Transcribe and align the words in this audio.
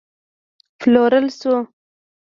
پلورل 0.79 1.27
شو 1.39 1.55